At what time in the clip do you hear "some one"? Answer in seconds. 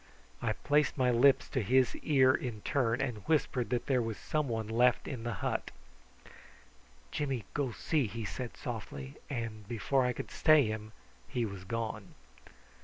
4.17-4.67